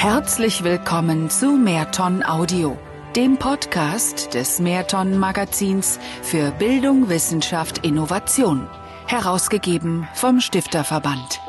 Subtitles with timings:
[0.00, 2.78] Herzlich willkommen zu Mehrton Audio,
[3.16, 8.68] dem Podcast des Mehrton Magazins für Bildung, Wissenschaft, Innovation,
[9.08, 11.40] herausgegeben vom Stifterverband.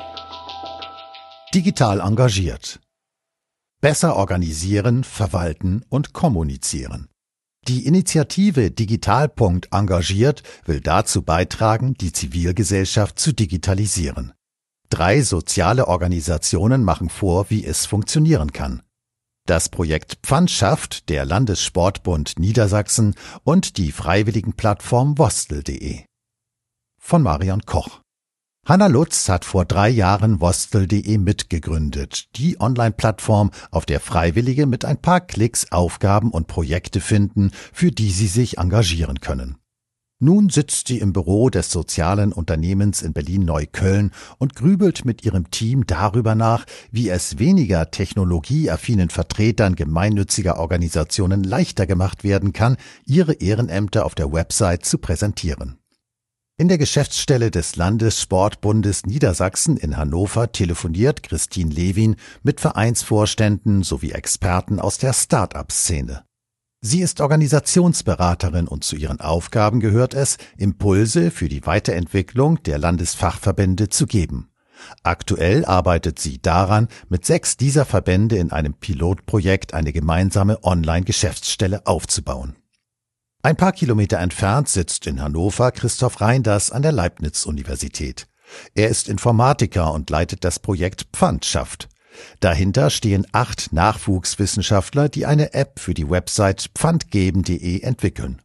[1.54, 2.80] Digital engagiert.
[3.82, 7.08] Besser organisieren, verwalten und kommunizieren.
[7.68, 14.34] Die Initiative Digitalpunkt engagiert will dazu beitragen, die Zivilgesellschaft zu digitalisieren.
[14.90, 18.82] Drei soziale Organisationen machen vor, wie es funktionieren kann.
[19.46, 26.06] Das Projekt Pfandschaft der Landessportbund Niedersachsen und die Freiwilligenplattform Wostel.de.
[27.00, 28.02] Von Marion Koch.
[28.68, 35.02] Hanna Lutz hat vor drei Jahren Wostel.de mitgegründet, die Online-Plattform, auf der Freiwillige mit ein
[35.02, 39.59] paar Klicks Aufgaben und Projekte finden, für die sie sich engagieren können.
[40.22, 45.88] Nun sitzt sie im Büro des sozialen Unternehmens in Berlin-Neukölln und grübelt mit ihrem Team
[45.88, 52.76] darüber nach, wie es weniger technologieaffinen Vertretern gemeinnütziger Organisationen leichter gemacht werden kann,
[53.06, 55.78] ihre Ehrenämter auf der Website zu präsentieren.
[56.58, 64.82] In der Geschäftsstelle des Landessportbundes Niedersachsen in Hannover telefoniert Christine Lewin mit Vereinsvorständen sowie Experten
[64.82, 66.26] aus der Start-up-Szene.
[66.82, 73.90] Sie ist Organisationsberaterin und zu ihren Aufgaben gehört es, Impulse für die Weiterentwicklung der Landesfachverbände
[73.90, 74.50] zu geben.
[75.04, 82.56] Aktuell arbeitet sie daran, mit sechs dieser Verbände in einem Pilotprojekt eine gemeinsame Online-Geschäftsstelle aufzubauen.
[83.44, 88.28] Ein paar Kilometer entfernt sitzt in Hannover Christoph Reinders an der Leibniz-Universität.
[88.74, 91.90] Er ist Informatiker und leitet das Projekt Pfandschaft.
[92.40, 98.42] Dahinter stehen acht Nachwuchswissenschaftler, die eine App für die Website pfandgeben.de entwickeln.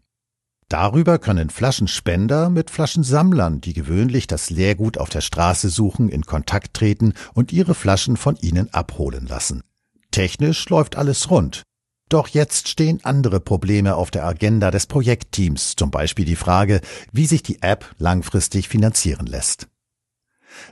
[0.69, 6.75] Darüber können Flaschenspender mit Flaschensammlern, die gewöhnlich das Leergut auf der Straße suchen, in Kontakt
[6.75, 9.63] treten und ihre Flaschen von ihnen abholen lassen.
[10.11, 11.63] Technisch läuft alles rund.
[12.09, 16.81] Doch jetzt stehen andere Probleme auf der Agenda des Projektteams, zum Beispiel die Frage,
[17.13, 19.69] wie sich die App langfristig finanzieren lässt.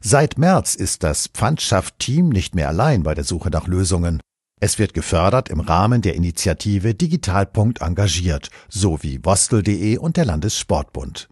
[0.00, 4.20] Seit März ist das Pfandschaft-Team nicht mehr allein bei der Suche nach Lösungen.
[4.60, 11.28] Es wird gefördert im Rahmen der Initiative Digitalpunkt engagiert, sowie Wostel.de und der Landessportbund.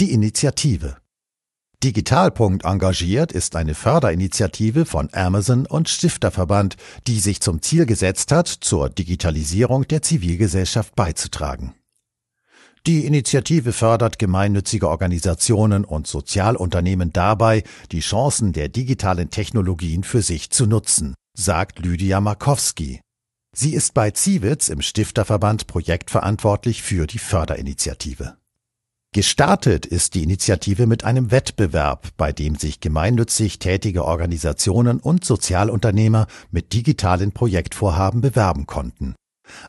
[0.00, 0.96] Die Initiative
[1.84, 6.76] Digitalpunkt engagiert ist eine Förderinitiative von Amazon und Stifterverband,
[7.06, 11.74] die sich zum Ziel gesetzt hat, zur Digitalisierung der Zivilgesellschaft beizutragen.
[12.86, 17.62] Die Initiative fördert gemeinnützige Organisationen und Sozialunternehmen dabei,
[17.92, 23.00] die Chancen der digitalen Technologien für sich zu nutzen, sagt Lydia Markowski.
[23.56, 28.36] Sie ist bei Ziewitz im Stifterverband projektverantwortlich für die Förderinitiative.
[29.14, 36.26] Gestartet ist die Initiative mit einem Wettbewerb, bei dem sich gemeinnützig tätige Organisationen und Sozialunternehmer
[36.50, 39.14] mit digitalen Projektvorhaben bewerben konnten.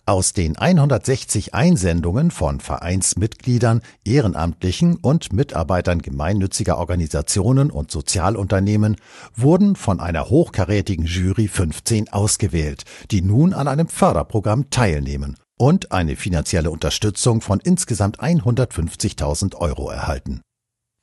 [0.08, 8.98] Aus den 160 Einsendungen von Vereinsmitgliedern, Ehrenamtlichen und Mitarbeitern gemeinnütziger Organisationen und Sozialunternehmen
[9.36, 16.16] wurden von einer hochkarätigen Jury 15 ausgewählt, die nun an einem Förderprogramm teilnehmen und eine
[16.16, 20.42] finanzielle Unterstützung von insgesamt 150.000 Euro erhalten.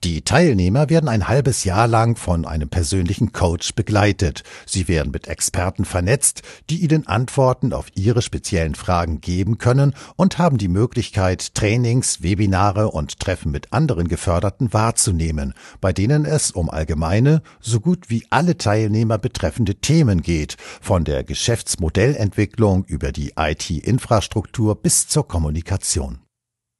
[0.05, 4.43] Die Teilnehmer werden ein halbes Jahr lang von einem persönlichen Coach begleitet.
[4.67, 10.39] Sie werden mit Experten vernetzt, die ihnen Antworten auf ihre speziellen Fragen geben können und
[10.39, 16.69] haben die Möglichkeit, Trainings, Webinare und Treffen mit anderen Geförderten wahrzunehmen, bei denen es um
[16.69, 24.75] allgemeine, so gut wie alle Teilnehmer betreffende Themen geht, von der Geschäftsmodellentwicklung über die IT-Infrastruktur
[24.75, 26.19] bis zur Kommunikation.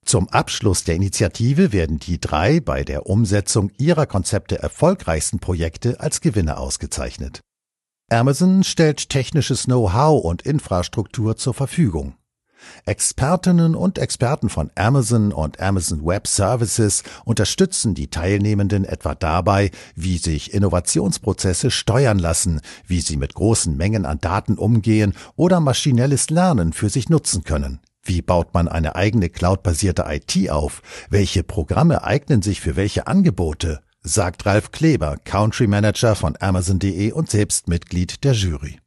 [0.05, 6.21] Zum Abschluss der Initiative werden die drei bei der Umsetzung ihrer Konzepte erfolgreichsten Projekte als
[6.21, 7.41] Gewinner ausgezeichnet.
[8.11, 12.15] Amazon stellt technisches Know-how und Infrastruktur zur Verfügung.
[12.85, 20.19] Expertinnen und Experten von Amazon und Amazon Web Services unterstützen die Teilnehmenden etwa dabei, wie
[20.19, 26.73] sich Innovationsprozesse steuern lassen, wie sie mit großen Mengen an Daten umgehen oder maschinelles Lernen
[26.73, 27.81] für sich nutzen können.
[28.05, 30.83] Wie baut man eine eigene cloudbasierte IT auf?
[31.09, 33.81] Welche Programme eignen sich für welche Angebote?
[34.03, 38.81] sagt Ralf Kleber, Country Manager von Amazon.de und selbst Mitglied der Jury.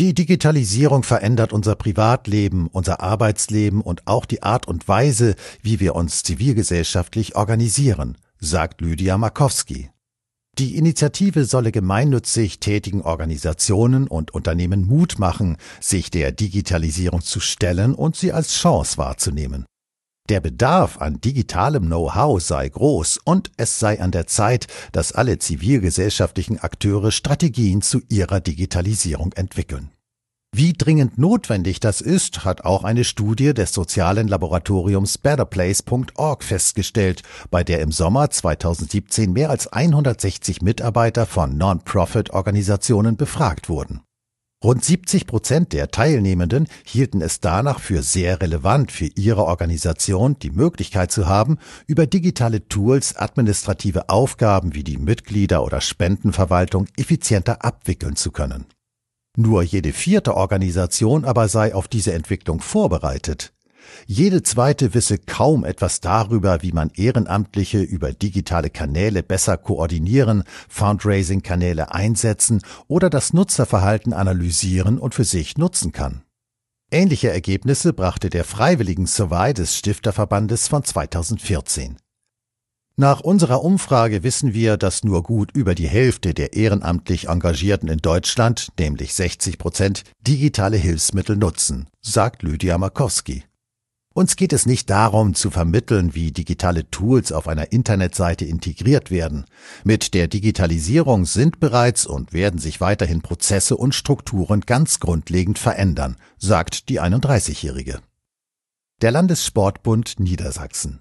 [0.00, 5.94] Die Digitalisierung verändert unser Privatleben, unser Arbeitsleben und auch die Art und Weise, wie wir
[5.94, 9.91] uns zivilgesellschaftlich organisieren, sagt Lydia Markowski.
[10.62, 17.96] Die Initiative solle gemeinnützig tätigen Organisationen und Unternehmen Mut machen, sich der Digitalisierung zu stellen
[17.96, 19.66] und sie als Chance wahrzunehmen.
[20.28, 25.40] Der Bedarf an digitalem Know-how sei groß und es sei an der Zeit, dass alle
[25.40, 29.90] zivilgesellschaftlichen Akteure Strategien zu ihrer Digitalisierung entwickeln.
[30.54, 37.64] Wie dringend notwendig das ist, hat auch eine Studie des sozialen Laboratoriums betterplace.org festgestellt, bei
[37.64, 44.02] der im Sommer 2017 mehr als 160 Mitarbeiter von Non-Profit-Organisationen befragt wurden.
[44.62, 50.50] Rund 70 Prozent der Teilnehmenden hielten es danach für sehr relevant für ihre Organisation, die
[50.50, 58.16] Möglichkeit zu haben, über digitale Tools administrative Aufgaben wie die Mitglieder- oder Spendenverwaltung effizienter abwickeln
[58.16, 58.66] zu können.
[59.36, 63.52] Nur jede vierte Organisation aber sei auf diese Entwicklung vorbereitet.
[64.06, 71.92] Jede zweite wisse kaum etwas darüber, wie man Ehrenamtliche über digitale Kanäle besser koordinieren, Fundraising-Kanäle
[71.92, 76.22] einsetzen oder das Nutzerverhalten analysieren und für sich nutzen kann.
[76.90, 81.96] Ähnliche Ergebnisse brachte der Freiwilligen Survey des Stifterverbandes von 2014.
[82.96, 87.98] Nach unserer Umfrage wissen wir, dass nur gut über die Hälfte der ehrenamtlich Engagierten in
[87.98, 93.44] Deutschland, nämlich 60 Prozent, digitale Hilfsmittel nutzen, sagt Lydia Markowski.
[94.14, 99.46] Uns geht es nicht darum zu vermitteln, wie digitale Tools auf einer Internetseite integriert werden.
[99.84, 106.16] Mit der Digitalisierung sind bereits und werden sich weiterhin Prozesse und Strukturen ganz grundlegend verändern,
[106.36, 108.00] sagt die 31-Jährige.
[109.00, 111.00] Der Landessportbund Niedersachsen.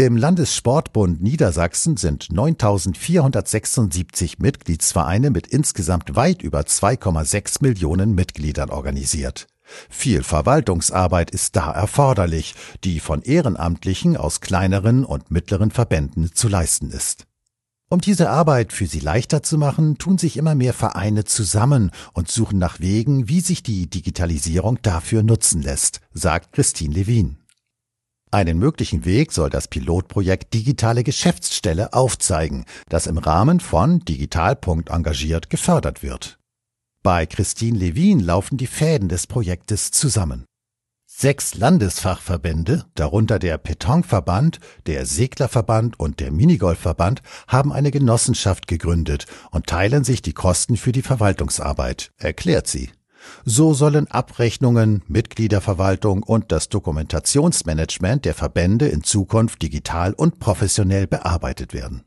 [0.00, 9.46] Im Landessportbund Niedersachsen sind 9.476 Mitgliedsvereine mit insgesamt weit über 2,6 Millionen Mitgliedern organisiert.
[9.90, 16.88] Viel Verwaltungsarbeit ist da erforderlich, die von Ehrenamtlichen aus kleineren und mittleren Verbänden zu leisten
[16.88, 17.26] ist.
[17.90, 22.30] Um diese Arbeit für sie leichter zu machen, tun sich immer mehr Vereine zusammen und
[22.30, 27.36] suchen nach Wegen, wie sich die Digitalisierung dafür nutzen lässt, sagt Christine Levin.
[28.32, 35.50] Einen möglichen Weg soll das Pilotprojekt Digitale Geschäftsstelle aufzeigen, das im Rahmen von Digitalpunkt engagiert
[35.50, 36.38] gefördert wird.
[37.02, 40.44] Bei Christine Levin laufen die Fäden des Projektes zusammen.
[41.06, 49.66] Sechs Landesfachverbände, darunter der Petonverband, der Seglerverband und der Minigolfverband, haben eine Genossenschaft gegründet und
[49.66, 52.90] teilen sich die Kosten für die Verwaltungsarbeit, erklärt sie.
[53.44, 61.74] So sollen Abrechnungen, Mitgliederverwaltung und das Dokumentationsmanagement der Verbände in Zukunft digital und professionell bearbeitet
[61.74, 62.04] werden.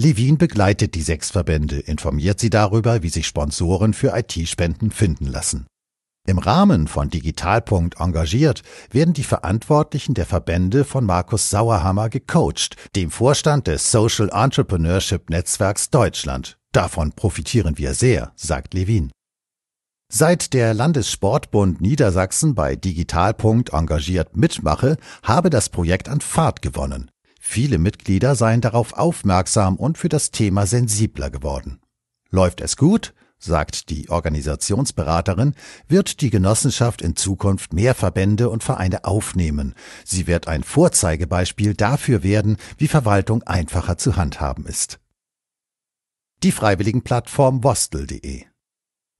[0.00, 5.66] Levin begleitet die sechs Verbände, informiert sie darüber, wie sich Sponsoren für IT-Spenden finden lassen.
[6.28, 13.10] Im Rahmen von Digitalpunkt engagiert werden die Verantwortlichen der Verbände von Markus Sauerhammer gecoacht, dem
[13.10, 16.58] Vorstand des Social Entrepreneurship Netzwerks Deutschland.
[16.72, 19.10] Davon profitieren wir sehr, sagt Levin.
[20.10, 27.10] Seit der Landessportbund Niedersachsen bei Digitalpunkt engagiert mitmache, habe das Projekt an Fahrt gewonnen.
[27.38, 31.80] Viele Mitglieder seien darauf aufmerksam und für das Thema sensibler geworden.
[32.30, 35.54] Läuft es gut, sagt die Organisationsberaterin,
[35.88, 39.74] wird die Genossenschaft in Zukunft mehr Verbände und Vereine aufnehmen.
[40.06, 45.00] Sie wird ein Vorzeigebeispiel dafür werden, wie Verwaltung einfacher zu handhaben ist.
[46.42, 48.46] Die Freiwilligenplattform Vostel.de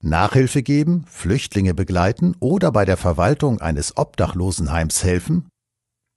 [0.01, 5.49] Nachhilfe geben, Flüchtlinge begleiten oder bei der Verwaltung eines Obdachlosenheims helfen?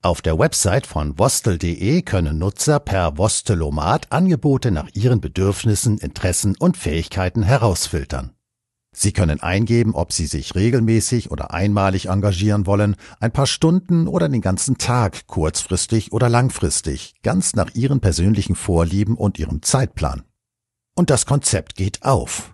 [0.04, 6.76] Auf der Website von vostel.de können Nutzer per Vostelomat Angebote nach ihren Bedürfnissen, Interessen und
[6.76, 8.32] Fähigkeiten herausfiltern.
[8.94, 14.28] Sie können eingeben, ob Sie sich regelmäßig oder einmalig engagieren wollen, ein paar Stunden oder
[14.28, 20.24] den ganzen Tag, kurzfristig oder langfristig, ganz nach Ihren persönlichen Vorlieben und Ihrem Zeitplan.
[20.94, 22.52] Und das Konzept geht auf.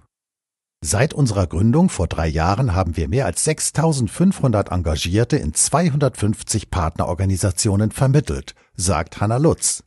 [0.81, 7.91] Seit unserer Gründung vor drei Jahren haben wir mehr als 6500 Engagierte in 250 Partnerorganisationen
[7.91, 9.83] vermittelt, sagt Hanna Lutz.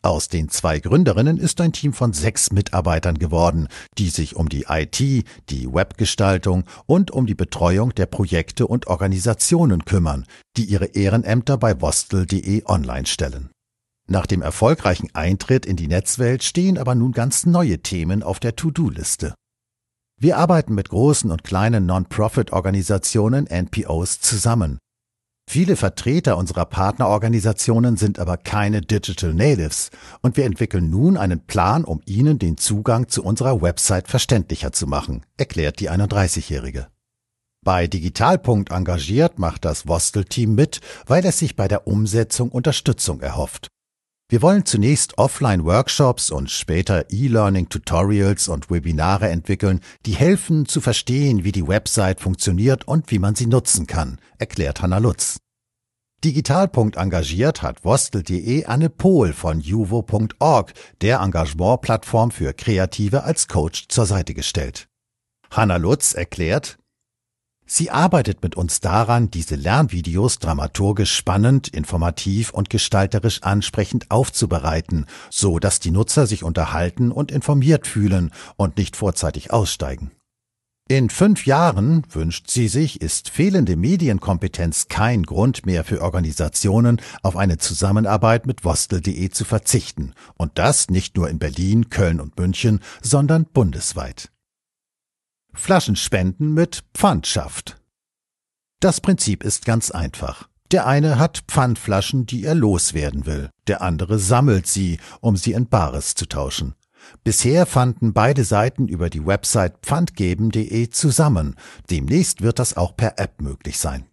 [0.00, 4.66] Aus den zwei Gründerinnen ist ein Team von sechs Mitarbeitern geworden, die sich um die
[4.68, 10.26] IT, die Webgestaltung und um die Betreuung der Projekte und Organisationen kümmern,
[10.56, 13.50] die ihre Ehrenämter bei vostel.de online stellen.
[14.08, 18.56] Nach dem erfolgreichen Eintritt in die Netzwelt stehen aber nun ganz neue Themen auf der
[18.56, 19.34] To-Do-Liste.
[20.22, 24.78] Wir arbeiten mit großen und kleinen Non-Profit-Organisationen, NPOs, zusammen.
[25.50, 31.82] Viele Vertreter unserer Partnerorganisationen sind aber keine Digital Natives und wir entwickeln nun einen Plan,
[31.82, 36.86] um ihnen den Zugang zu unserer Website verständlicher zu machen, erklärt die 31-Jährige.
[37.64, 43.72] Bei Digitalpunkt engagiert macht das Vostel-Team mit, weil es sich bei der Umsetzung Unterstützung erhofft.
[44.32, 51.52] Wir wollen zunächst Offline-Workshops und später E-Learning-Tutorials und Webinare entwickeln, die helfen zu verstehen, wie
[51.52, 55.36] die Website funktioniert und wie man sie nutzen kann, erklärt Hanna Lutz.
[56.24, 60.72] Digitalpunkt engagiert hat Vostel.de Anne Pohl von juvo.org,
[61.02, 64.88] der Engagementplattform für Kreative als Coach zur Seite gestellt.
[65.50, 66.78] Hanna Lutz erklärt,
[67.66, 75.58] Sie arbeitet mit uns daran, diese Lernvideos dramaturgisch spannend, informativ und gestalterisch ansprechend aufzubereiten, so
[75.58, 80.10] dass die Nutzer sich unterhalten und informiert fühlen und nicht vorzeitig aussteigen.
[80.88, 87.36] In fünf Jahren, wünscht sie sich, ist fehlende Medienkompetenz kein Grund mehr für Organisationen, auf
[87.36, 90.12] eine Zusammenarbeit mit Vostel.de zu verzichten.
[90.34, 94.30] Und das nicht nur in Berlin, Köln und München, sondern bundesweit.
[95.54, 97.80] Flaschenspenden mit Pfandschaft.
[98.80, 100.48] Das Prinzip ist ganz einfach.
[100.72, 105.68] Der eine hat Pfandflaschen, die er loswerden will, der andere sammelt sie, um sie in
[105.68, 106.74] Bares zu tauschen.
[107.24, 111.56] Bisher fanden beide Seiten über die Website pfandgeben.de zusammen,
[111.90, 114.06] demnächst wird das auch per App möglich sein.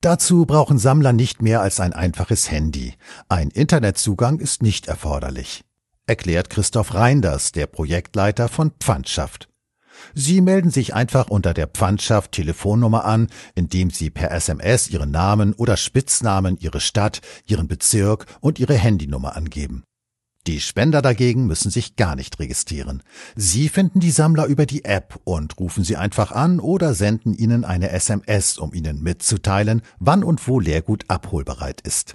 [0.00, 2.94] Dazu brauchen Sammler nicht mehr als ein einfaches Handy.
[3.28, 5.64] Ein Internetzugang ist nicht erforderlich,
[6.06, 9.48] erklärt Christoph Reinders, der Projektleiter von Pfandschaft.
[10.14, 15.52] Sie melden sich einfach unter der Pfandschaft Telefonnummer an, indem Sie per SMS Ihren Namen
[15.54, 19.84] oder Spitznamen, Ihre Stadt, Ihren Bezirk und Ihre Handynummer angeben.
[20.46, 23.02] Die Spender dagegen müssen sich gar nicht registrieren.
[23.34, 27.64] Sie finden die Sammler über die App und rufen sie einfach an oder senden ihnen
[27.64, 32.14] eine SMS, um ihnen mitzuteilen, wann und wo Leergut abholbereit ist.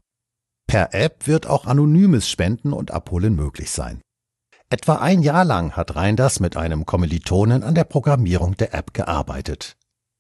[0.66, 4.00] Per App wird auch anonymes Spenden und Abholen möglich sein.
[4.72, 9.76] Etwa ein Jahr lang hat Reinders mit einem Kommilitonen an der Programmierung der App gearbeitet.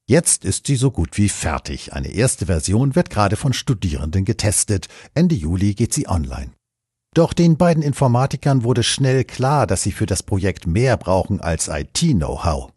[0.10, 1.94] Jetzt ist sie so gut wie fertig.
[1.94, 4.90] Eine erste Version wird gerade von Studierenden getestet.
[5.14, 6.52] Ende Juli geht sie online.
[7.16, 11.70] Doch den beiden Informatikern wurde schnell klar, dass sie für das Projekt mehr brauchen als
[11.70, 12.74] IT-Know-how.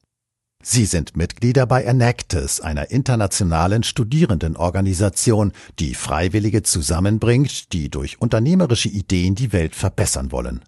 [0.63, 9.35] Sie sind Mitglieder bei Enactus, einer internationalen Studierendenorganisation, die Freiwillige zusammenbringt, die durch unternehmerische Ideen
[9.35, 10.63] die Welt verbessern wollen.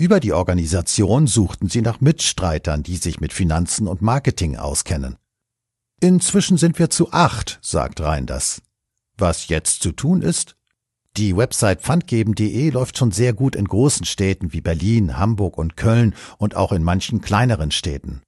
[0.00, 5.18] Über die Organisation suchten sie nach Mitstreitern, die sich mit Finanzen und Marketing auskennen.
[6.00, 8.62] Inzwischen sind wir zu acht, sagt Reinders.
[9.18, 10.56] Was jetzt zu tun ist?
[11.18, 16.14] Die Website pfandgeben.de läuft schon sehr gut in großen Städten wie Berlin, Hamburg und Köln
[16.38, 18.22] und auch in manchen kleineren Städten.